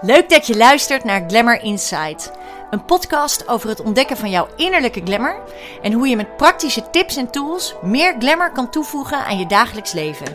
[0.00, 2.32] Leuk dat je luistert naar Glamour Insight.
[2.70, 5.36] Een podcast over het ontdekken van jouw innerlijke glamour
[5.82, 9.92] en hoe je met praktische tips en tools meer glamour kan toevoegen aan je dagelijks
[9.92, 10.26] leven.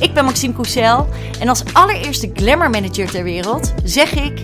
[0.00, 1.06] Ik ben Maxime Coussel
[1.40, 4.42] en als allereerste glamour manager ter wereld zeg ik: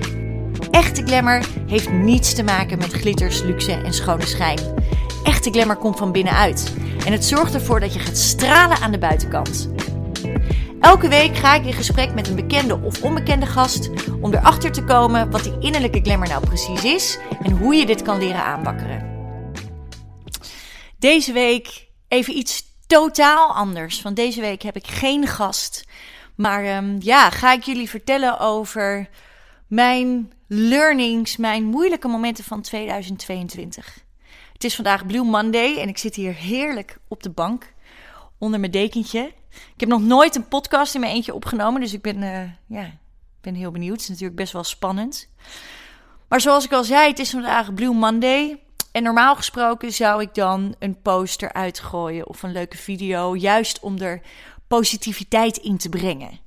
[0.70, 4.58] echte glamour heeft niets te maken met glitters, luxe en schone schijn.
[5.24, 6.72] Echte glamour komt van binnenuit
[7.06, 9.70] en het zorgt ervoor dat je gaat stralen aan de buitenkant.
[10.80, 13.90] Elke week ga ik in gesprek met een bekende of onbekende gast
[14.20, 18.02] om erachter te komen wat die innerlijke glamour nou precies is en hoe je dit
[18.02, 19.08] kan leren aanbakkeren.
[20.98, 24.02] Deze week even iets totaal anders.
[24.02, 25.84] Want deze week heb ik geen gast.
[26.36, 29.08] Maar um, ja, ga ik jullie vertellen over
[29.66, 33.98] mijn learnings, mijn moeilijke momenten van 2022.
[34.52, 37.72] Het is vandaag Blue Monday en ik zit hier heerlijk op de bank
[38.40, 39.32] onder mijn dekentje.
[39.50, 42.90] Ik heb nog nooit een podcast in mijn eentje opgenomen, dus ik ben, uh, ja,
[43.40, 43.92] ben heel benieuwd.
[43.92, 45.28] Het is natuurlijk best wel spannend.
[46.28, 48.60] Maar zoals ik al zei, het is vandaag Blue Monday.
[48.92, 53.98] En normaal gesproken zou ik dan een poster uitgooien of een leuke video, juist om
[53.98, 54.20] er
[54.66, 56.40] positiviteit in te brengen.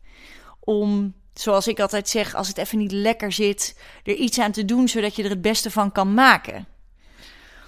[0.59, 4.65] Om, zoals ik altijd zeg, als het even niet lekker zit, er iets aan te
[4.65, 6.67] doen zodat je er het beste van kan maken.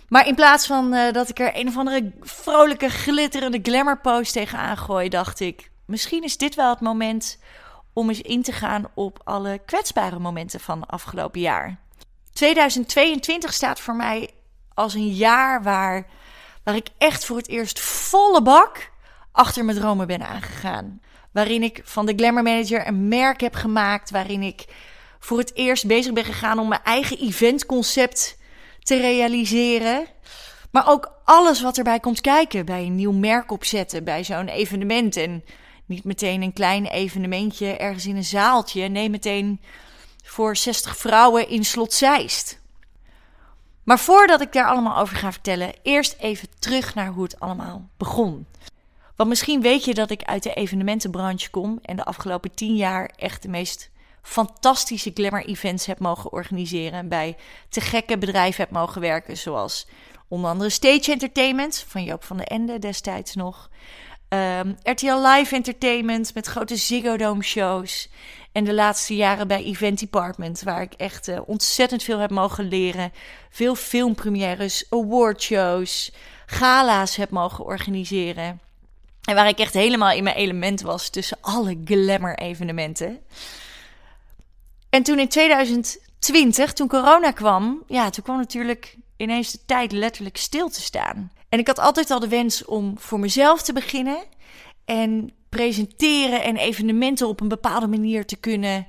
[0.07, 4.33] Maar in plaats van uh, dat ik er een of andere vrolijke, glitterende glamour post
[4.33, 7.39] tegenaan gooi, dacht ik: misschien is dit wel het moment
[7.93, 11.77] om eens in te gaan op alle kwetsbare momenten van afgelopen jaar.
[12.33, 14.29] 2022 staat voor mij
[14.73, 16.07] als een jaar waar,
[16.63, 18.91] waar ik echt voor het eerst volle bak
[19.31, 21.01] achter mijn dromen ben aangegaan.
[21.31, 24.11] Waarin ik van de Glamour Manager een merk heb gemaakt.
[24.11, 24.65] Waarin ik
[25.19, 28.37] voor het eerst bezig ben gegaan om mijn eigen eventconcept
[28.85, 30.05] te realiseren.
[30.71, 35.17] Maar ook alles wat erbij komt kijken bij een nieuw merk opzetten, bij zo'n evenement.
[35.17, 35.43] En
[35.85, 38.87] niet meteen een klein evenementje ergens in een zaaltje.
[38.87, 39.61] Nee, meteen
[40.23, 42.59] voor 60 vrouwen in Slot Zeist.
[43.83, 47.89] Maar voordat ik daar allemaal over ga vertellen, eerst even terug naar hoe het allemaal
[47.97, 48.45] begon.
[49.15, 53.11] Want misschien weet je dat ik uit de evenementenbranche kom en de afgelopen tien jaar
[53.15, 53.89] echt de meest
[54.25, 56.99] fantastische glamour events heb mogen organiseren.
[56.99, 57.37] En bij
[57.69, 59.87] te gekke bedrijven heb mogen werken, zoals
[60.27, 63.69] onder andere Stage Entertainment van Joop van den Ende destijds nog.
[64.29, 68.09] Ehm, RTL Live Entertainment met grote Ziggo Dome shows.
[68.51, 72.67] En de laatste jaren bij Event Department, waar ik echt uh, ontzettend veel heb mogen
[72.67, 73.11] leren.
[73.49, 76.11] Veel filmpremières, awardshows,
[76.45, 78.59] gala's heb mogen organiseren.
[79.21, 83.19] En waar ik echt helemaal in mijn element was tussen alle glamour evenementen.
[84.95, 90.37] En toen in 2020, toen corona kwam, ja, toen kwam natuurlijk ineens de tijd letterlijk
[90.37, 91.31] stil te staan.
[91.49, 94.17] En ik had altijd al de wens om voor mezelf te beginnen
[94.85, 98.87] en presenteren en evenementen op een bepaalde manier te kunnen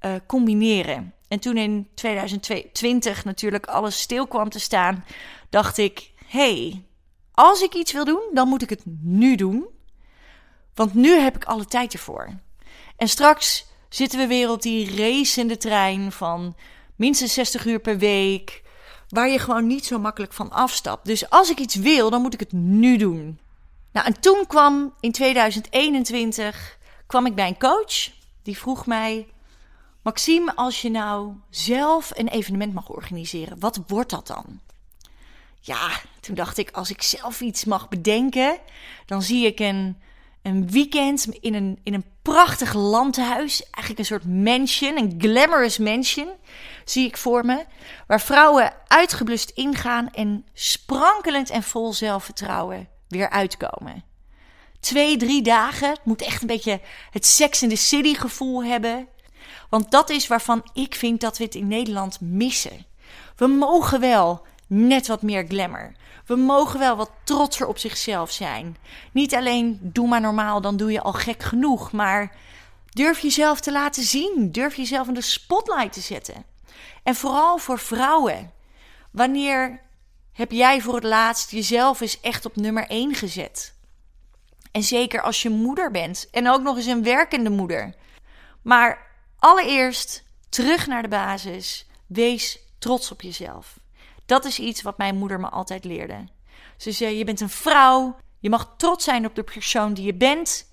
[0.00, 1.14] uh, combineren.
[1.28, 5.04] En toen in 2020 natuurlijk alles stil kwam te staan,
[5.48, 6.84] dacht ik: hey,
[7.32, 9.66] als ik iets wil doen, dan moet ik het nu doen.
[10.74, 12.28] Want nu heb ik alle tijd ervoor.
[12.96, 16.56] En straks zitten we weer op die racende trein van
[16.96, 18.62] minstens 60 uur per week,
[19.08, 21.06] waar je gewoon niet zo makkelijk van afstapt.
[21.06, 23.38] Dus als ik iets wil, dan moet ik het nu doen.
[23.92, 28.10] Nou, en toen kwam in 2021 kwam ik bij een coach
[28.42, 29.26] die vroeg mij:
[30.02, 34.60] Maxime, als je nou zelf een evenement mag organiseren, wat wordt dat dan?
[35.60, 38.58] Ja, toen dacht ik, als ik zelf iets mag bedenken,
[39.06, 39.96] dan zie ik een
[40.42, 43.62] een weekend in een, in een prachtig landhuis.
[43.62, 46.28] Eigenlijk een soort mansion, een glamorous mansion,
[46.84, 47.64] zie ik voor me.
[48.06, 54.04] Waar vrouwen uitgeblust ingaan en sprankelend en vol zelfvertrouwen weer uitkomen.
[54.80, 55.88] Twee, drie dagen.
[55.88, 56.80] Het moet echt een beetje
[57.10, 59.08] het Sex in the City gevoel hebben.
[59.70, 62.86] Want dat is waarvan ik vind dat we het in Nederland missen.
[63.36, 65.92] We mogen wel net wat meer glamour.
[66.26, 68.76] We mogen wel wat trotser op zichzelf zijn.
[69.12, 71.92] Niet alleen doe maar normaal, dan doe je al gek genoeg.
[71.92, 72.36] Maar
[72.90, 74.48] durf jezelf te laten zien.
[74.52, 76.44] Durf jezelf in de spotlight te zetten.
[77.02, 78.52] En vooral voor vrouwen.
[79.10, 79.80] Wanneer
[80.32, 83.74] heb jij voor het laatst jezelf eens echt op nummer 1 gezet?
[84.72, 86.28] En zeker als je moeder bent.
[86.30, 87.94] En ook nog eens een werkende moeder.
[88.62, 89.06] Maar
[89.38, 91.86] allereerst terug naar de basis.
[92.06, 93.79] Wees trots op jezelf.
[94.30, 96.24] Dat is iets wat mijn moeder me altijd leerde.
[96.76, 98.16] Ze zei: Je bent een vrouw.
[98.38, 100.70] Je mag trots zijn op de persoon die je bent.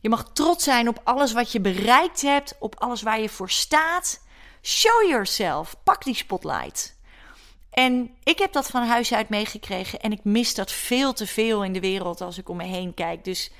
[0.00, 3.50] Je mag trots zijn op alles wat je bereikt hebt, op alles waar je voor
[3.50, 4.20] staat.
[4.62, 5.76] Show yourself.
[5.84, 6.96] Pak die spotlight.
[7.70, 11.64] En ik heb dat van huis uit meegekregen en ik mis dat veel te veel
[11.64, 13.24] in de wereld als ik om me heen kijk.
[13.24, 13.50] Dus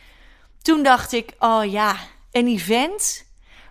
[0.62, 1.96] toen dacht ik: Oh ja,
[2.30, 3.26] een event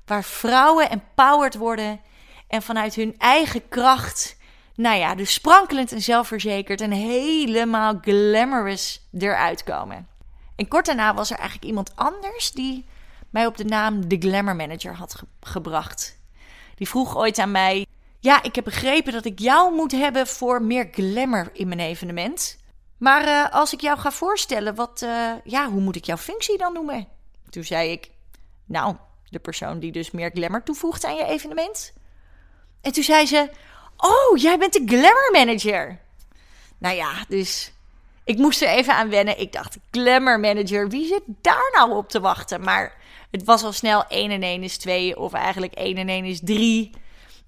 [0.05, 2.01] waar vrouwen empowered worden
[2.47, 4.34] En vanuit hun eigen kracht,
[4.75, 10.07] nou ja, dus sprankelend en zelfverzekerd en helemaal glamorous eruit komen.
[10.55, 12.85] En kort daarna was er eigenlijk iemand anders die
[13.29, 16.19] mij op de naam de Glamour Manager had gebracht.
[16.75, 17.85] Die vroeg ooit aan mij:
[18.19, 22.57] Ja, ik heb begrepen dat ik jou moet hebben voor meer glamour in mijn evenement.
[22.97, 26.57] Maar uh, als ik jou ga voorstellen, wat, uh, ja, hoe moet ik jouw functie
[26.57, 27.07] dan noemen?
[27.49, 28.11] Toen zei ik:
[28.65, 28.95] Nou,
[29.29, 31.93] de persoon die dus meer glamour toevoegt aan je evenement.
[32.81, 33.49] En toen zei ze:
[33.97, 35.99] Oh, jij bent de Glamour Manager.
[36.77, 37.71] Nou ja, dus
[38.23, 39.39] ik moest er even aan wennen.
[39.39, 42.61] Ik dacht, Glamour Manager, wie zit daar nou op te wachten?
[42.61, 42.93] Maar
[43.31, 46.39] het was al snel 1 en 1 is 2, of eigenlijk 1 en 1 is
[46.43, 46.91] 3.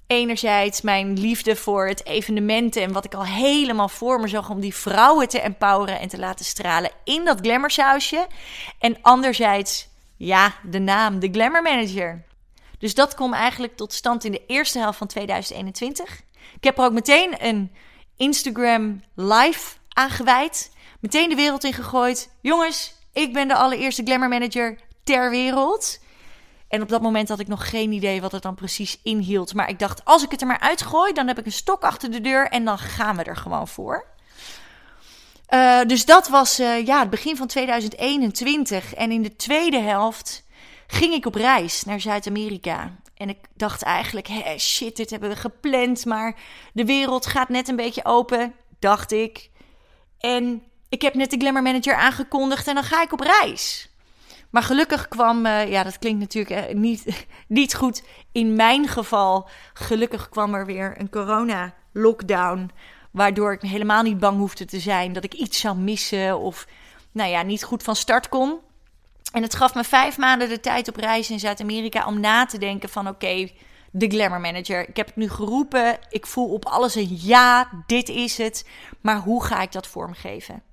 [0.08, 4.60] Enerzijds mijn liefde voor het evenementen en wat ik al helemaal voor me zag om
[4.60, 8.28] die vrouwen te empoweren en te laten stralen in dat glamoursausje.
[8.80, 12.26] En anderzijds, ja, de naam, de Glamour Manager.
[12.80, 16.22] Dus dat kwam eigenlijk tot stand in de eerste helft van 2021.
[16.58, 17.72] Ik heb er ook meteen een
[18.16, 20.72] Instagram live aangeweid.
[21.00, 22.30] Meteen de wereld in gegooid.
[22.42, 26.00] Jongens, ik ben de allereerste glamour manager ter wereld.
[26.68, 29.54] En op dat moment had ik nog geen idee wat het dan precies inhield.
[29.54, 32.12] Maar ik dacht, als ik het er maar uitgooi, dan heb ik een stok achter
[32.12, 34.06] de deur en dan gaan we er gewoon voor.
[35.50, 38.94] Uh, dus dat was uh, ja, het begin van 2021.
[38.94, 40.46] En in de tweede helft
[40.88, 42.96] ging ik op reis naar Zuid-Amerika.
[43.18, 46.36] En ik dacht eigenlijk, hey, shit, dit hebben we gepland, maar
[46.74, 49.50] de wereld gaat net een beetje open, dacht ik.
[50.20, 53.90] En ik heb net de Glamour Manager aangekondigd en dan ga ik op reis.
[54.50, 59.50] Maar gelukkig kwam, uh, ja, dat klinkt natuurlijk uh, niet, niet goed in mijn geval.
[59.74, 62.72] Gelukkig kwam er weer een corona-lockdown.
[63.12, 66.68] Waardoor ik helemaal niet bang hoefde te zijn dat ik iets zou missen of,
[67.12, 68.60] nou ja, niet goed van start kon.
[69.32, 72.58] En het gaf me vijf maanden de tijd op reis in Zuid-Amerika om na te
[72.58, 73.50] denken van oké,
[73.92, 74.90] de Glamour Manager.
[74.90, 75.98] Ik heb het nu geroepen.
[76.10, 78.66] Ik voel op alles een ja, dit is het.
[79.02, 80.64] Maar hoe ga ik dat vormgeven?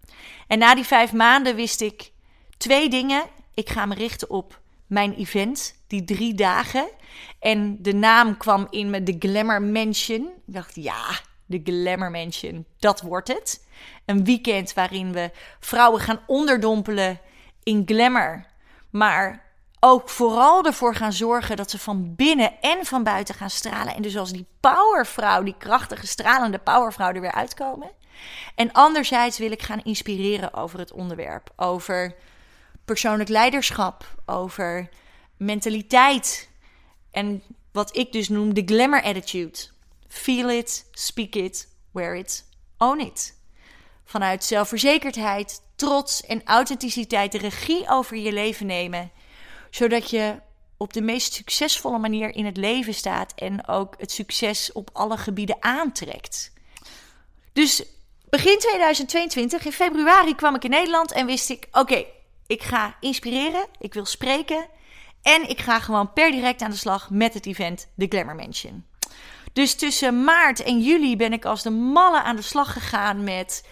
[0.46, 2.12] En na die vijf maanden wist ik
[2.56, 3.22] twee dingen.
[3.54, 6.88] Ik ga me richten op mijn event, die drie dagen.
[7.38, 10.22] En de naam kwam in me, de Glamour Mansion.
[10.22, 13.66] Ik dacht, ja, de Glamour Mansion, dat wordt het.
[14.04, 15.30] Een weekend waarin we
[15.60, 17.20] vrouwen gaan onderdompelen
[17.64, 18.46] in glamour.
[18.90, 19.42] Maar
[19.80, 23.94] ook vooral ervoor gaan zorgen dat ze van binnen en van buiten gaan stralen.
[23.94, 27.90] En dus als die powervrouw, die krachtige, stralende powervrouw er weer uitkomen.
[28.54, 31.50] En anderzijds wil ik gaan inspireren over het onderwerp.
[31.56, 32.14] Over
[32.84, 34.88] persoonlijk leiderschap, over
[35.36, 36.50] mentaliteit.
[37.10, 39.58] En wat ik dus noem de glamour attitude.
[40.08, 42.44] Feel it, speak it, wear it,
[42.78, 43.38] own it.
[44.04, 49.10] Vanuit zelfverzekerdheid, trots en authenticiteit de regie over je leven nemen
[49.74, 50.34] zodat je
[50.76, 55.16] op de meest succesvolle manier in het leven staat en ook het succes op alle
[55.16, 56.52] gebieden aantrekt.
[57.52, 57.84] Dus
[58.30, 62.04] begin 2022, in februari, kwam ik in Nederland en wist ik: oké,
[62.46, 64.66] ik ga inspireren, ik wil spreken
[65.22, 68.84] en ik ga gewoon per direct aan de slag met het event The Glamour Mansion.
[69.52, 73.64] Dus tussen maart en juli ben ik als de malle aan de slag gegaan met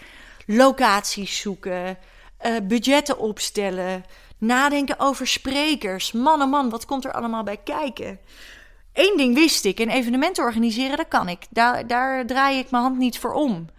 [0.45, 1.97] locaties zoeken,
[2.45, 4.03] uh, budgetten opstellen,
[4.43, 6.11] Nadenken over sprekers.
[6.11, 8.19] Man oh man, wat komt er allemaal bij kijken?
[8.93, 11.45] Eén ding wist ik: een evenement organiseren, dat kan ik.
[11.49, 13.69] Daar, daar draai ik mijn hand niet voor om.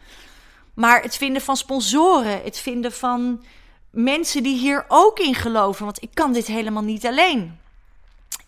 [0.74, 3.44] Maar het vinden van sponsoren, het vinden van
[3.90, 5.84] mensen die hier ook in geloven.
[5.84, 7.58] Want ik kan dit helemaal niet alleen.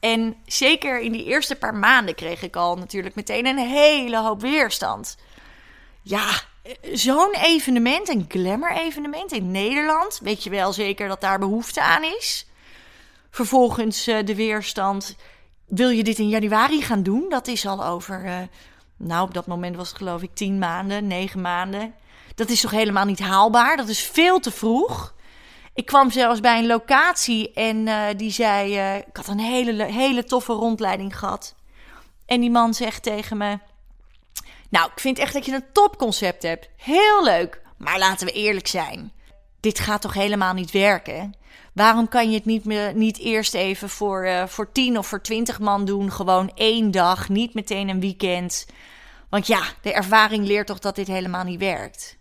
[0.01, 4.41] En zeker in die eerste paar maanden kreeg ik al natuurlijk meteen een hele hoop
[4.41, 5.17] weerstand.
[6.03, 6.29] Ja,
[6.93, 12.47] zo'n evenement, een glamour-evenement in Nederland, weet je wel zeker dat daar behoefte aan is.
[13.31, 15.17] Vervolgens uh, de weerstand.
[15.67, 17.27] Wil je dit in januari gaan doen?
[17.29, 18.25] Dat is al over.
[18.25, 18.39] Uh,
[18.97, 21.95] nou, op dat moment was het geloof ik tien maanden, negen maanden.
[22.35, 23.77] Dat is toch helemaal niet haalbaar?
[23.77, 25.15] Dat is veel te vroeg.
[25.75, 30.25] Ik kwam zelfs bij een locatie en uh, die zei: Ik had een hele, hele
[30.25, 31.55] toffe rondleiding gehad.
[32.27, 33.59] En die man zegt tegen me:
[34.71, 36.69] nou, ik vind echt dat je een topconcept hebt.
[36.77, 37.61] Heel leuk.
[37.79, 39.13] Maar laten we eerlijk zijn.
[39.61, 41.35] Dit gaat toch helemaal niet werken?
[41.73, 45.59] Waarom kan je het niet, niet eerst even voor, uh, voor 10 of voor 20
[45.59, 46.13] man doen?
[46.13, 48.67] Gewoon één dag, niet meteen een weekend.
[49.31, 52.19] Want ja, de ervaring leert toch dat dit helemaal niet werkt.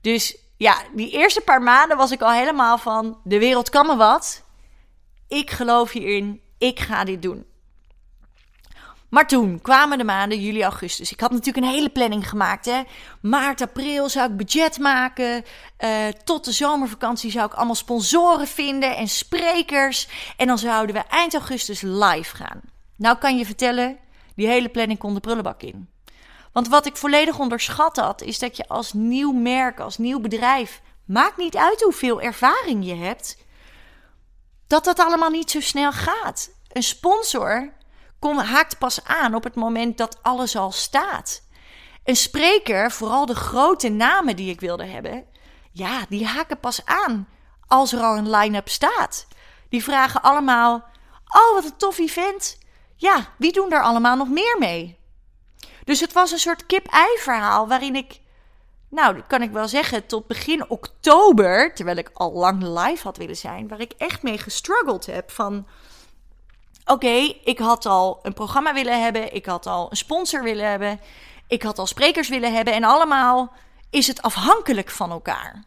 [0.00, 3.96] Dus ja, die eerste paar maanden was ik al helemaal van: de wereld kan me
[3.96, 4.42] wat.
[5.28, 6.40] Ik geloof hierin.
[6.58, 7.46] Ik ga dit doen.
[9.14, 11.12] Maar toen kwamen de maanden juli, augustus.
[11.12, 12.64] Ik had natuurlijk een hele planning gemaakt.
[12.64, 12.82] Hè?
[13.20, 15.44] Maart, april zou ik budget maken.
[15.78, 20.08] Uh, tot de zomervakantie zou ik allemaal sponsoren vinden en sprekers.
[20.36, 22.60] En dan zouden we eind augustus live gaan.
[22.96, 23.98] Nou kan je vertellen,
[24.36, 25.88] die hele planning kon de prullenbak in.
[26.52, 30.80] Want wat ik volledig onderschat had, is dat je als nieuw merk, als nieuw bedrijf,
[31.04, 33.36] maakt niet uit hoeveel ervaring je hebt,
[34.66, 36.50] dat dat allemaal niet zo snel gaat.
[36.72, 37.72] Een sponsor
[38.24, 41.42] kom, haakt pas aan op het moment dat alles al staat.
[42.04, 45.24] Een spreker, vooral de grote namen die ik wilde hebben,
[45.72, 47.28] ja, die haken pas aan
[47.66, 49.26] als er al een line-up staat.
[49.68, 50.84] Die vragen allemaal:
[51.26, 52.58] Oh, wat een tof event.
[52.96, 54.98] Ja, wie doen daar allemaal nog meer mee?
[55.84, 58.20] Dus het was een soort kip-ei verhaal waarin ik,
[58.90, 63.36] nou, kan ik wel zeggen, tot begin oktober, terwijl ik al lang live had willen
[63.36, 65.66] zijn, waar ik echt mee gestruggeld heb van
[66.86, 71.00] Oké, ik had al een programma willen hebben, ik had al een sponsor willen hebben,
[71.48, 73.52] ik had al sprekers willen hebben en allemaal
[73.90, 75.64] is het afhankelijk van elkaar.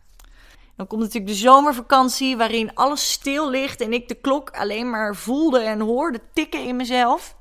[0.76, 5.16] Dan komt natuurlijk de zomervakantie waarin alles stil ligt en ik de klok alleen maar
[5.16, 7.36] voelde en hoorde tikken in mezelf.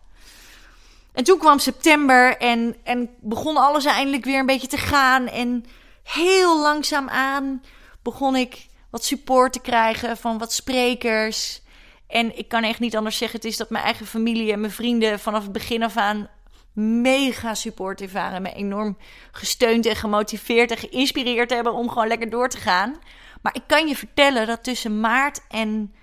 [1.13, 5.27] En toen kwam september en, en begon alles eindelijk weer een beetje te gaan.
[5.27, 5.65] En
[6.03, 7.63] heel langzaam aan
[8.03, 11.63] begon ik wat support te krijgen van wat sprekers.
[12.09, 13.39] En ik kan echt niet anders zeggen.
[13.39, 16.29] Het is dat mijn eigen familie en mijn vrienden vanaf het begin af aan
[16.77, 18.43] mega supportief waren.
[18.43, 18.97] Me enorm
[19.33, 22.99] gesteund en gemotiveerd en geïnspireerd hebben om gewoon lekker door te gaan.
[23.43, 25.95] Maar ik kan je vertellen dat tussen maart en,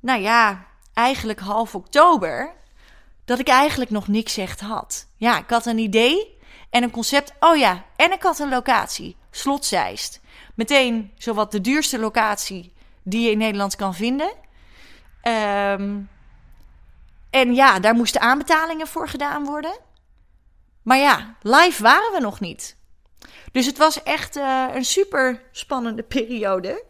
[0.00, 2.54] nou ja, eigenlijk half oktober,
[3.24, 5.08] dat ik eigenlijk nog niks echt had.
[5.16, 6.38] Ja, ik had een idee
[6.70, 7.32] en een concept.
[7.40, 10.20] Oh ja, en ik had een locatie, Slotzeist.
[10.54, 14.32] Meteen zowat de duurste locatie die je in Nederland kan vinden.
[15.22, 16.00] Ehm,
[17.30, 19.78] en ja, daar moesten aanbetalingen voor gedaan worden.
[20.82, 22.76] Maar ja, live waren we nog niet.
[23.52, 26.84] Dus het was echt uh, een super spannende periode.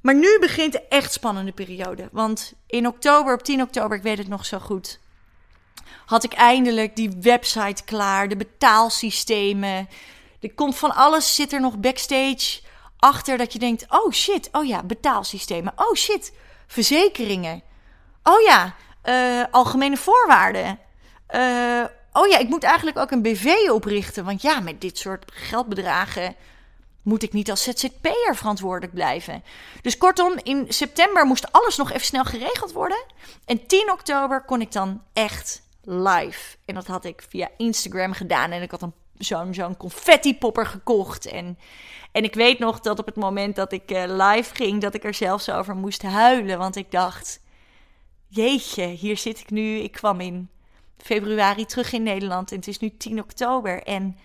[0.00, 2.08] Maar nu begint de echt spannende periode.
[2.12, 5.00] Want in oktober, op 10 oktober, ik weet het nog zo goed,
[6.06, 9.88] had ik eindelijk die website klaar, de betaalsystemen.
[10.40, 12.60] Er komt van alles, zit er nog backstage
[12.98, 15.72] achter dat je denkt: oh shit, oh ja, betaalsystemen.
[15.76, 16.32] Oh shit,
[16.68, 17.62] verzekeringen.
[18.22, 20.78] Oh ja, uh, algemene voorwaarden.
[21.34, 24.24] Uh, oh ja, ik moet eigenlijk ook een BV oprichten.
[24.24, 26.36] Want ja, met dit soort geldbedragen
[27.02, 29.42] moet ik niet als ZZP'er verantwoordelijk blijven.
[29.82, 33.04] Dus kortom, in september moest alles nog even snel geregeld worden.
[33.44, 36.56] En 10 oktober kon ik dan echt live.
[36.64, 38.50] En dat had ik via Instagram gedaan.
[38.50, 41.26] En ik had een, zo'n zo'n confetti-popper gekocht.
[41.26, 41.58] En,
[42.12, 45.04] en ik weet nog dat op het moment dat ik uh, live ging, dat ik
[45.04, 46.58] er zelfs over moest huilen.
[46.58, 47.40] Want ik dacht,
[48.28, 49.76] jeetje, hier zit ik nu.
[49.78, 50.48] Ik kwam in
[50.96, 53.82] februari terug in Nederland en het is nu 10 oktober.
[53.82, 54.16] En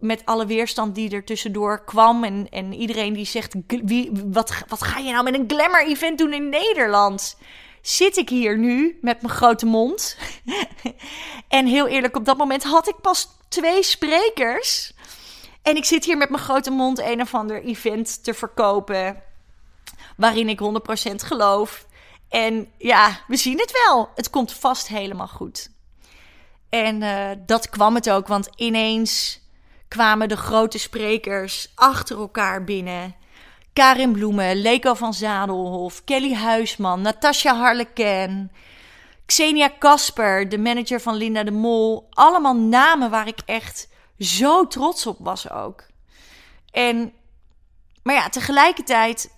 [0.00, 2.24] met alle weerstand die er tussendoor kwam.
[2.24, 6.32] En, en iedereen die zegt: wie, wat, wat ga je nou met een glamour-event doen
[6.32, 7.38] in Nederland?
[7.82, 10.16] Zit ik hier nu met mijn grote mond?
[11.48, 14.92] en heel eerlijk, op dat moment had ik pas twee sprekers.
[15.62, 19.22] En ik zit hier met mijn grote mond een of ander event te verkopen.
[20.16, 20.60] Waarin ik
[21.10, 21.86] 100% geloof.
[22.28, 24.10] En ja, we zien het wel.
[24.14, 25.70] Het komt vast helemaal goed.
[26.68, 29.40] En uh, dat kwam het ook, want ineens
[29.88, 33.14] kwamen de grote sprekers achter elkaar binnen.
[33.72, 38.52] Karin Bloemen, Leko van Zadelhof, Kelly Huisman, Natasja Harleken,
[39.30, 42.06] Xenia Kasper, de manager van Linda de Mol.
[42.10, 45.84] Allemaal namen waar ik echt zo trots op was ook.
[46.70, 47.12] En,
[48.02, 49.34] maar ja, tegelijkertijd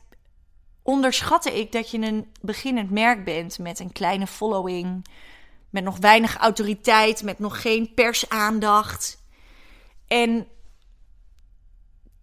[0.82, 5.06] onderschatte ik dat je een beginnend merk bent met een kleine following,
[5.70, 9.22] met nog weinig autoriteit, met nog geen persaandacht.
[10.06, 10.46] En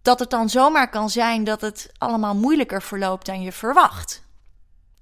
[0.02, 4.22] dat het dan zomaar kan zijn dat het allemaal moeilijker verloopt dan je verwacht.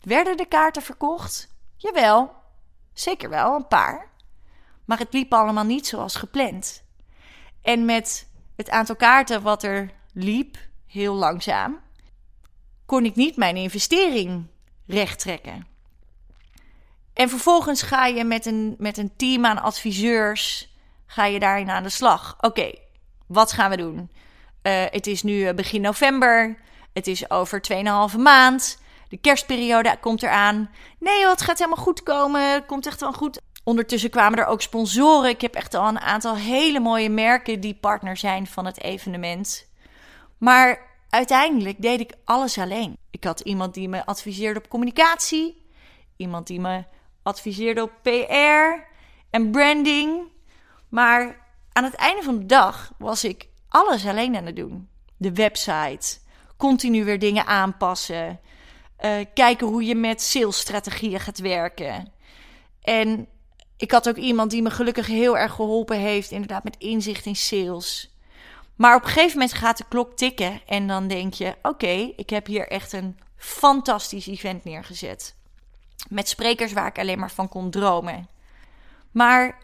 [0.05, 1.49] Werden de kaarten verkocht?
[1.77, 2.38] Jawel,
[3.01, 4.09] zeker wel, een paar.
[4.85, 6.83] Maar het liep allemaal niet zoals gepland.
[7.63, 11.81] En met het aantal kaarten wat er liep, heel langzaam,
[12.87, 14.47] kon ik niet mijn investering
[14.87, 15.67] recht trekken.
[17.13, 20.75] En vervolgens ga je met een, met een team aan adviseurs
[21.07, 22.37] ga je daarin aan de slag.
[22.41, 22.73] Oké,
[23.27, 24.11] wat gaan we doen?
[24.63, 26.59] Uh, het is nu eh, begin november.
[26.93, 27.61] Het is over
[28.13, 28.79] 2,5 maand.
[29.09, 30.71] De kerstperiode komt eraan.
[30.99, 32.53] Nee, het gaat helemaal goed komen.
[32.53, 33.41] Het komt echt wel goed.
[33.65, 35.31] Ondertussen kwamen er ook sponsoren.
[35.31, 39.67] Ik heb echt al een aantal hele mooie merken die partner zijn van het evenement.
[40.39, 42.97] Maar uiteindelijk deed ik alles alleen.
[43.11, 45.67] Ik had iemand die me adviseerde op communicatie,
[46.17, 46.85] iemand die me
[47.23, 48.87] adviseerde op PR
[49.31, 50.21] en branding.
[50.89, 54.89] Maar aan het einde van de dag was ik alles alleen aan het doen.
[55.17, 56.19] De website,
[56.57, 58.41] continu weer dingen aanpassen,
[59.01, 62.13] uh, kijken hoe je met salesstrategieën gaat werken.
[62.83, 63.29] En
[63.77, 67.37] ik had ook iemand die me gelukkig heel erg geholpen heeft, inderdaad met inzicht in
[67.37, 68.17] sales.
[68.77, 72.31] Maar op een gegeven moment gaat de klok tikken en dan denk je: oké, ik
[72.31, 75.35] heb hier echt een fantastisch event neergezet.
[76.09, 78.29] Met sprekers waar ik alleen maar van kon dromen.
[79.11, 79.59] Maar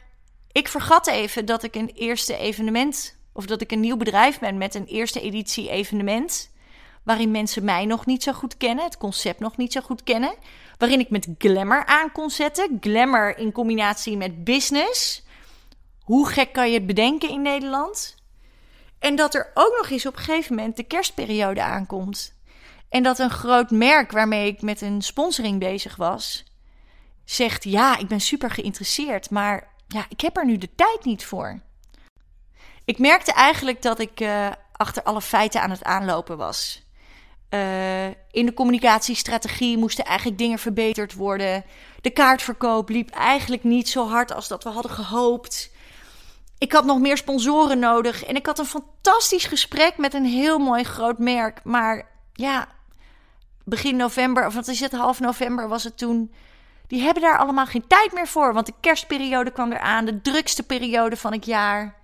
[0.53, 4.59] ik vergat even dat ik een eerste evenement, of dat ik een nieuw bedrijf ben
[4.59, 6.50] met een eerste editie evenement.
[7.04, 10.34] Waarin mensen mij nog niet zo goed kennen, het concept nog niet zo goed kennen.
[10.78, 12.76] Waarin ik met glamour aan kon zetten.
[12.80, 15.23] Glamour in combinatie met business.
[16.00, 18.14] Hoe gek kan je het bedenken in Nederland?
[18.99, 22.34] En dat er ook nog eens op een gegeven moment de kerstperiode aankomt.
[22.88, 26.44] En dat een groot merk waarmee ik met een sponsoring bezig was,
[27.25, 31.25] zegt: Ja, ik ben super geïnteresseerd, maar ja, ik heb er nu de tijd niet
[31.25, 31.61] voor.
[32.84, 36.84] Ik merkte eigenlijk dat ik uh, achter alle feiten aan het aanlopen was.
[37.54, 41.64] Uh, in de communicatiestrategie moesten eigenlijk dingen verbeterd worden.
[42.00, 45.70] De kaartverkoop liep eigenlijk niet zo hard als dat we hadden gehoopt.
[46.58, 50.58] Ik had nog meer sponsoren nodig en ik had een fantastisch gesprek met een heel
[50.58, 51.61] mooi groot merk.
[51.64, 52.68] Maar ja,
[53.64, 56.32] begin november, of wat is het, half november was het toen.
[56.87, 60.62] Die hebben daar allemaal geen tijd meer voor, want de kerstperiode kwam eraan, de drukste
[60.62, 61.94] periode van het jaar.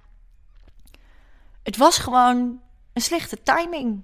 [1.62, 2.60] Het was gewoon
[2.92, 4.02] een slechte timing.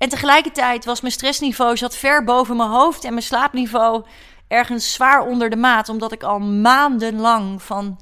[0.00, 4.04] En tegelijkertijd was mijn stressniveau zat ver boven mijn hoofd en mijn slaapniveau
[4.48, 8.00] ergens zwaar onder de maat, omdat ik al maandenlang van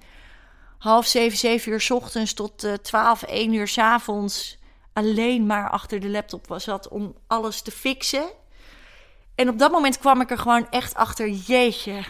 [0.78, 4.58] half zeven, zeven uur ochtends tot uh, twaalf, één uur s avonds
[4.92, 8.28] alleen maar achter de laptop was zat om alles te fixen.
[9.34, 12.04] En op dat moment kwam ik er gewoon echt achter, jeetje,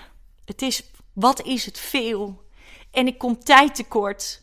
[0.44, 2.42] het is, wat is het veel?
[2.90, 4.42] En ik kom tijd tekort.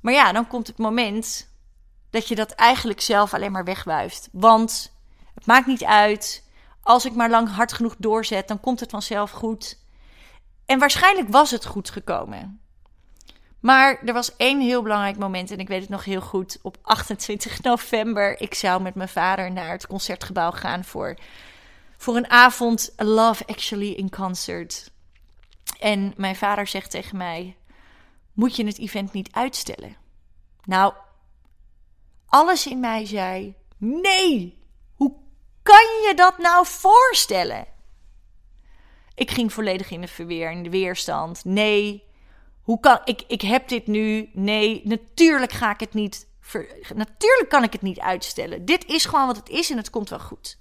[0.00, 1.48] Maar ja, dan komt het moment
[2.16, 4.28] dat je dat eigenlijk zelf alleen maar wegwuift.
[4.32, 4.92] Want
[5.34, 6.44] het maakt niet uit.
[6.82, 9.78] Als ik maar lang hard genoeg doorzet, dan komt het vanzelf goed.
[10.66, 12.60] En waarschijnlijk was het goed gekomen.
[13.60, 16.58] Maar er was één heel belangrijk moment en ik weet het nog heel goed.
[16.62, 21.16] Op 28 november, ik zou met mijn vader naar het concertgebouw gaan voor,
[21.96, 24.90] voor een avond Love Actually in concert.
[25.78, 27.56] En mijn vader zegt tegen mij:
[28.32, 29.96] Moet je het event niet uitstellen?
[30.64, 30.92] Nou,
[32.36, 34.58] alles in mij zei: Nee,
[34.94, 35.12] hoe
[35.62, 37.66] kan je dat nou voorstellen?
[39.14, 41.44] Ik ging volledig in de verweer, in de weerstand.
[41.44, 42.04] Nee,
[42.62, 43.22] hoe kan ik?
[43.26, 44.30] Ik heb dit nu.
[44.32, 46.26] Nee, natuurlijk ga ik het niet.
[46.94, 48.64] natuurlijk kan ik het niet uitstellen.
[48.64, 50.58] Dit is gewoon wat het is en het komt wel goed.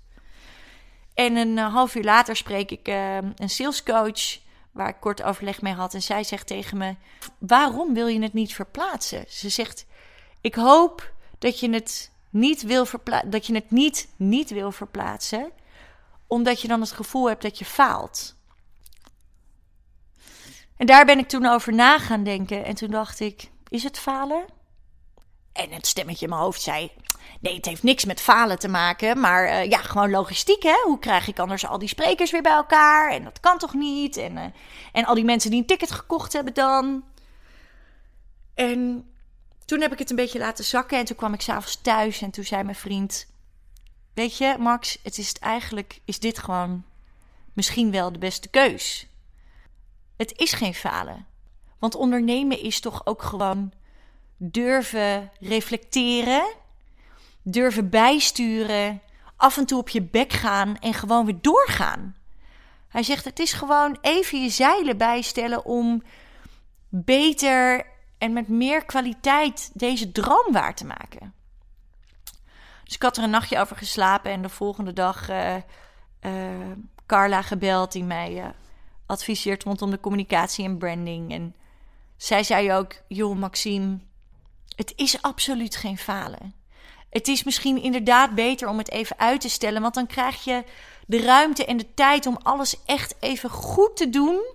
[1.14, 4.40] En een eh, half uur later spreek ik uh, een salescoach
[4.72, 5.94] waar ik kort overleg mee had.
[5.94, 6.96] En zij zegt tegen me:
[7.40, 9.26] Waarom wil je het niet verplaatsen?
[9.28, 9.86] Ze zegt:
[10.42, 11.14] Ik hoop
[11.46, 15.52] dat je het niet wil, verplaatsen, dat je het niet, niet wil verplaatsen,
[16.28, 18.36] omdat je dan het gevoel hebt dat je faalt.
[20.78, 22.66] En daar ben ik toen over na gaan denken.
[22.66, 24.46] En toen dacht ik: is het falen?
[25.54, 26.92] En het stemmetje in mijn hoofd zei:
[27.40, 29.20] Nee, het heeft niks met falen te maken.
[29.20, 30.64] Maar uh, ja, gewoon logistiek.
[30.64, 30.82] Hè?
[30.86, 33.12] Hoe krijg ik anders al die sprekers weer bij elkaar?
[33.12, 34.18] En dat kan toch niet?
[34.18, 34.44] En, uh,
[34.92, 37.04] en al die mensen die een ticket gekocht hebben dan.
[38.54, 39.10] En
[39.66, 40.98] toen heb ik het een beetje laten zakken.
[40.98, 42.22] En toen kwam ik s'avonds thuis.
[42.22, 43.28] En toen zei mijn vriend:
[44.14, 46.00] Weet je, Max, het is eigenlijk.
[46.06, 46.84] Is dit gewoon
[47.54, 49.08] misschien wel de beste keus?
[50.18, 51.26] Het is geen falen.
[51.80, 53.72] Want ondernemen is toch ook gewoon
[54.38, 56.46] durven reflecteren,
[57.42, 59.02] durven bijsturen,
[59.36, 62.16] af en toe op je bek gaan en gewoon weer doorgaan.
[62.88, 66.04] Hij zegt: Het is gewoon even je zeilen bijstellen om
[66.90, 67.86] beter
[68.26, 71.34] en met meer kwaliteit deze droom waar te maken.
[72.84, 76.32] Dus ik had er een nachtje over geslapen en de volgende dag uh, uh,
[77.06, 78.46] Carla gebeld die mij uh,
[79.06, 81.32] adviseert rondom de communicatie en branding.
[81.32, 81.56] En
[82.18, 84.00] zij zei ook: Joh, Maxime,
[84.76, 86.54] het is absoluut geen falen.
[87.10, 90.64] Het is misschien inderdaad beter om het even uit te stellen, want dan krijg je
[91.08, 94.55] de ruimte en de tijd om alles echt even goed te doen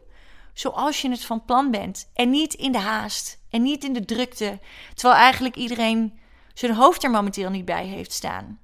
[0.60, 2.10] zoals je het van plan bent.
[2.14, 4.58] En niet in de haast en niet in de drukte,
[4.94, 6.20] terwijl eigenlijk iedereen
[6.54, 8.60] zijn hoofd er momenteel niet bij heeft staan.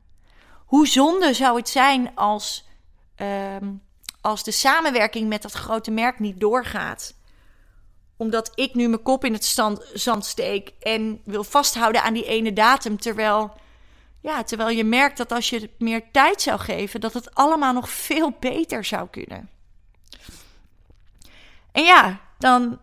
[0.66, 2.68] Hoe zonde zou het zijn als,
[3.16, 3.56] uh,
[4.20, 7.14] als de samenwerking met dat grote merk niet doorgaat?
[8.16, 9.56] Omdat ik nu mijn kop in het
[9.94, 13.52] zand steek en wil vasthouden aan die ene datum, terwijl,
[14.20, 17.88] ja, terwijl je merkt dat als je meer tijd zou geven, dat het allemaal nog
[17.88, 19.55] veel beter zou kunnen.
[21.76, 22.80] En ja, dan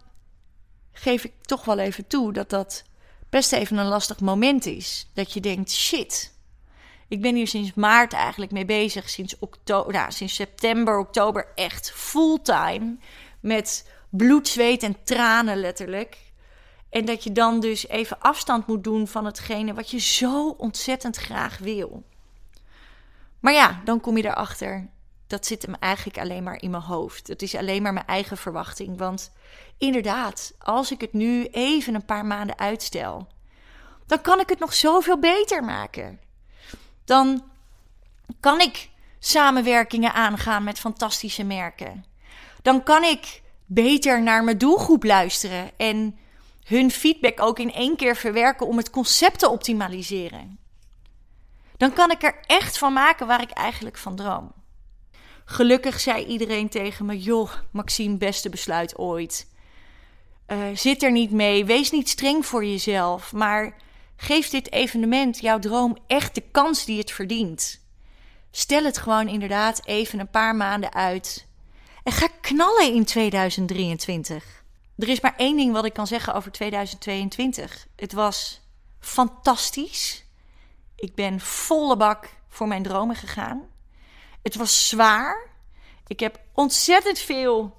[0.92, 2.84] geef ik toch wel even toe dat dat
[3.30, 5.10] best even een lastig moment is.
[5.14, 6.34] Dat je denkt, shit,
[7.08, 9.10] ik ben hier sinds maart eigenlijk mee bezig.
[9.10, 12.98] Sinds, oktober, nou, sinds september, oktober echt fulltime
[13.40, 16.18] met bloed, zweet en tranen letterlijk.
[16.90, 21.18] En dat je dan dus even afstand moet doen van hetgene wat je zo ontzettend
[21.18, 22.04] graag wil.
[23.40, 24.90] Maar ja, dan kom je erachter.
[25.34, 27.28] Dat zit hem eigenlijk alleen maar in mijn hoofd.
[27.28, 28.98] Het is alleen maar mijn eigen verwachting.
[28.98, 29.32] Want
[29.78, 33.28] inderdaad, als ik het nu even een paar maanden uitstel,
[34.06, 36.20] dan kan ik het nog zoveel beter maken.
[37.06, 37.44] Dan
[38.40, 42.06] kan ik samenwerkingen aangaan met fantastische merken.
[42.62, 46.18] Dan kan ik beter naar mijn doelgroep luisteren en
[46.64, 50.60] hun feedback ook in één keer verwerken om het concept te optimaliseren.
[51.78, 54.63] Dan kan ik er echt van maken waar ik eigenlijk van droom.
[55.46, 59.48] Gelukkig zei iedereen tegen me: Joh, Maxime, beste besluit ooit.
[60.48, 63.76] Uh, zit er niet mee, wees niet streng voor jezelf, maar
[64.16, 67.82] geef dit evenement, jouw droom, echt de kans die het verdient.
[68.52, 71.48] Stel het gewoon inderdaad even een paar maanden uit.
[72.04, 74.64] En ga knallen in 2023.
[74.98, 77.88] Er is maar één ding wat ik kan zeggen over 2022.
[77.96, 78.62] Het was
[79.00, 80.26] fantastisch.
[80.96, 83.73] Ik ben volle bak voor mijn dromen gegaan.
[84.44, 85.50] Het was zwaar.
[86.08, 87.78] Ik heb ontzettend veel.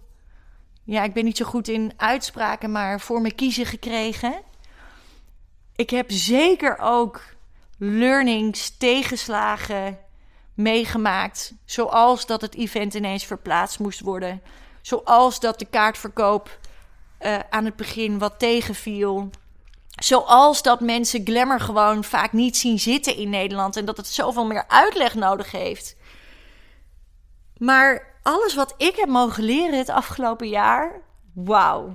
[0.84, 4.42] Ja, ik ben niet zo goed in uitspraken, maar voor me kiezen gekregen.
[5.76, 7.22] Ik heb zeker ook
[7.78, 9.98] learnings, tegenslagen
[10.54, 11.52] meegemaakt.
[11.64, 14.42] Zoals dat het event ineens verplaatst moest worden.
[14.82, 16.58] Zoals dat de kaartverkoop
[17.20, 19.30] uh, aan het begin wat tegenviel.
[20.02, 23.76] Zoals dat mensen glamour gewoon vaak niet zien zitten in Nederland.
[23.76, 25.96] En dat het zoveel meer uitleg nodig heeft.
[27.58, 31.00] Maar alles wat ik heb mogen leren het afgelopen jaar.
[31.34, 31.92] Wauw.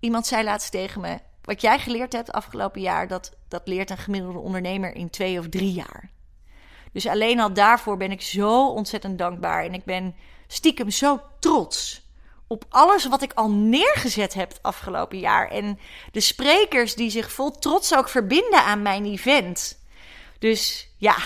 [0.00, 3.98] Iemand zei laatst tegen me: Wat jij geleerd hebt afgelopen jaar, dat, dat leert een
[3.98, 6.10] gemiddelde ondernemer in twee of drie jaar.
[6.92, 9.64] Dus alleen al daarvoor ben ik zo ontzettend dankbaar.
[9.64, 10.14] En ik ben
[10.46, 12.06] stiekem zo trots
[12.46, 15.50] op alles wat ik al neergezet heb het afgelopen jaar.
[15.50, 15.78] En
[16.12, 19.84] de sprekers die zich vol trots ook verbinden aan mijn event.
[20.38, 21.16] Dus ja,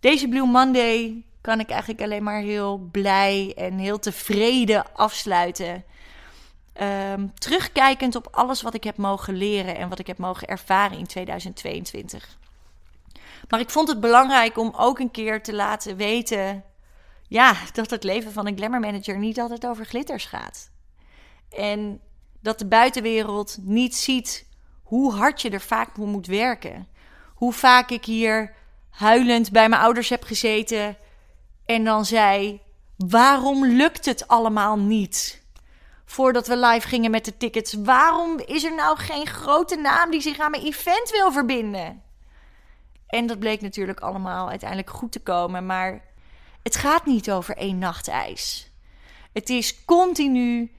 [0.00, 5.84] deze Blue Monday kan ik eigenlijk alleen maar heel blij en heel tevreden afsluiten.
[6.72, 10.98] Ehm, terugkijkend op alles wat ik heb mogen leren en wat ik heb mogen ervaren
[10.98, 12.38] in 2022.
[13.48, 16.64] Maar ik vond het belangrijk om ook een keer te laten weten
[17.28, 20.70] ja, dat het leven van een glamour manager niet altijd over glitters gaat.
[21.50, 22.00] En
[22.40, 24.46] dat de buitenwereld niet ziet
[24.82, 26.88] hoe hard je er vaak voor moet werken.
[27.34, 28.54] Hoe vaak ik hier
[28.90, 30.96] huilend bij mijn ouders heb gezeten
[31.74, 32.60] en dan zei:
[32.96, 35.42] Waarom lukt het allemaal niet?
[36.04, 40.20] Voordat we live gingen met de tickets, waarom is er nou geen grote naam die
[40.20, 42.02] zich aan mijn event wil verbinden?
[43.06, 46.04] En dat bleek natuurlijk allemaal uiteindelijk goed te komen, maar
[46.62, 48.70] het gaat niet over één nacht ijs.
[49.32, 50.72] Het is continu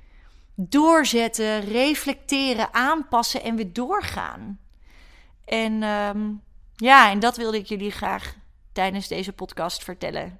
[0.55, 4.59] doorzetten, reflecteren, aanpassen en weer doorgaan.
[5.45, 6.29] En ehm,
[6.75, 8.35] ja, en dat wilde ik jullie graag
[8.71, 10.39] tijdens deze podcast vertellen.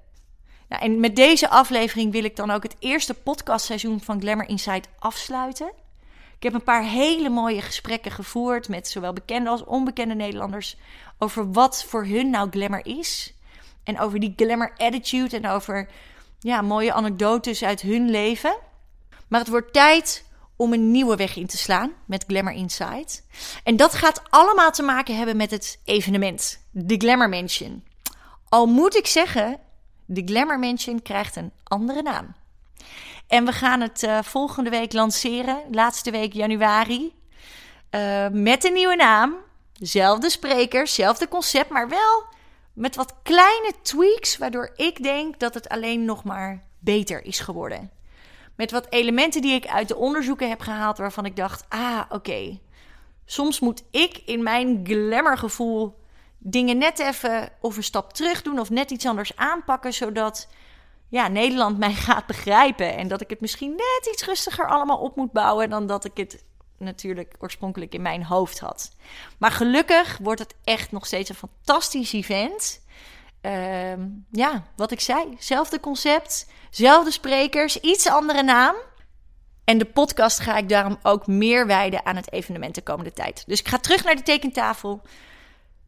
[0.72, 4.88] Nou, en met deze aflevering wil ik dan ook het eerste podcastseizoen van Glamour Insight
[4.98, 5.72] afsluiten.
[6.36, 10.76] Ik heb een paar hele mooie gesprekken gevoerd met zowel bekende als onbekende Nederlanders
[11.18, 13.34] over wat voor hun nou glamour is.
[13.84, 15.88] En over die glamour attitude en over
[16.38, 18.56] ja, mooie anekdotes uit hun leven.
[19.28, 20.24] Maar het wordt tijd
[20.56, 23.26] om een nieuwe weg in te slaan met Glamour Insight.
[23.64, 27.84] En dat gaat allemaal te maken hebben met het evenement, de Glamour Mansion.
[28.48, 29.60] Al moet ik zeggen,
[30.06, 32.34] de Glamour Mansion krijgt een andere naam.
[33.26, 37.14] En we gaan het uh, volgende week lanceren, laatste week januari.
[37.90, 39.34] Uh, met een nieuwe naam.
[39.72, 42.24] Zelfde sprekers, zelfde concept, maar wel
[42.72, 47.90] met wat kleine tweaks, waardoor ik denk dat het alleen nog maar beter is geworden.
[48.56, 52.58] Met wat elementen die ik uit de onderzoeken heb gehaald, waarvan ik dacht: ah, oké.
[53.24, 56.01] Soms moet ik in mijn glamourgevoel
[56.42, 60.48] dingen net even of een stap terug doen of net iets anders aanpakken, zodat
[61.08, 62.96] ja, Nederland mij gaat begrijpen.
[62.96, 66.16] En dat ik het misschien net iets rustiger allemaal op moet bouwen dan dat ik
[66.16, 66.44] het
[66.78, 68.90] natuurlijk oorspronkelijk in mijn hoofd had.
[69.38, 72.80] Maar gelukkig wordt het echt nog steeds een fantastisch event.
[73.40, 78.74] Ehm, ja, wat ik zei, zelfde concept, zelfde sprekers, iets andere naam.
[79.64, 83.44] En de podcast ga ik daarom ook meer wijden aan het evenement de komende tijd.
[83.46, 85.02] Dus ik ga terug naar de tekentafel.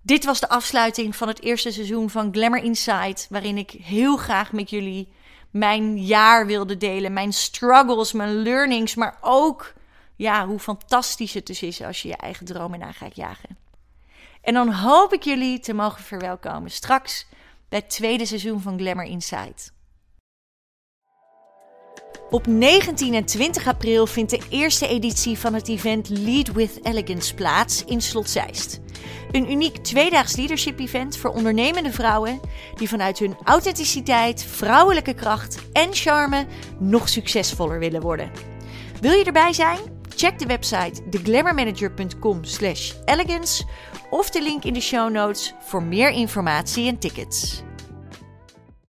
[0.07, 4.53] Dit was de afsluiting van het eerste seizoen van Glamour Insight, waarin ik heel graag
[4.53, 5.13] met jullie
[5.51, 9.73] mijn jaar wilde delen, mijn struggles, mijn learnings, maar ook
[10.17, 13.57] ja, hoe fantastisch het dus is als je je eigen dromen na gaat jagen.
[14.43, 17.27] En dan hoop ik jullie te mogen verwelkomen straks
[17.69, 19.73] bij het tweede seizoen van Glamour Insight.
[22.31, 27.35] Op 19 en 20 april vindt de eerste editie van het event Lead with Elegance
[27.35, 28.81] plaats in Slot Zeist.
[29.31, 32.41] Een uniek tweedaags leadership event voor ondernemende vrouwen
[32.75, 36.47] die vanuit hun authenticiteit, vrouwelijke kracht en charme
[36.79, 38.31] nog succesvoller willen worden.
[39.01, 39.79] Wil je erbij zijn?
[40.17, 43.65] Check de website theglamourmanager.com/elegance
[44.11, 47.63] of de link in de show notes voor meer informatie en tickets.